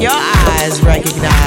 [0.00, 1.39] eagle eyes still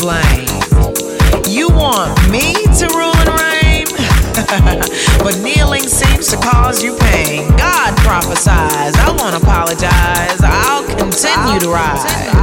[0.00, 0.48] blame.
[1.46, 3.86] You want me to rule and reign?
[5.22, 7.48] but kneeling seems to cause you pain.
[7.56, 12.39] God prophesies, I won't apologize, I'll continue to rise.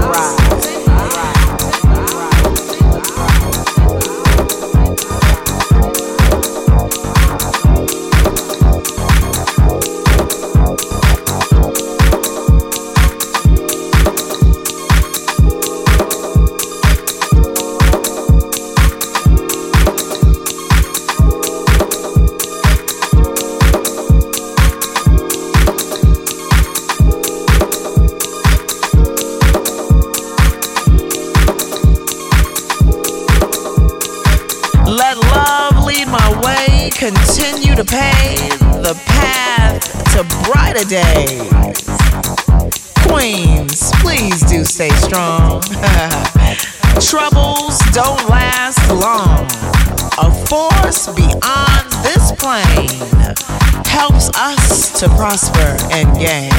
[54.97, 56.51] To prosper and gain.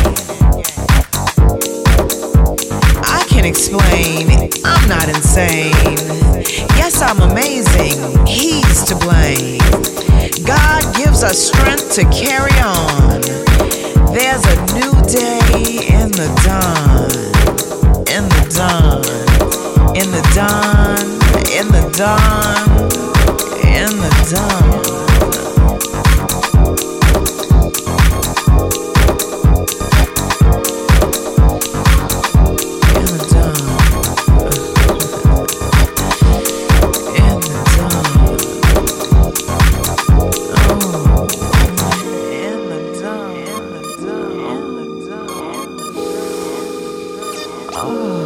[3.03, 5.75] I can explain, I'm not insane.
[6.79, 7.99] Yes, I'm amazing,
[8.29, 9.59] he's to blame.
[10.47, 13.21] God gives us strength to carry on.
[14.15, 16.88] There's a new day in the dawn,
[47.81, 48.18] Oh.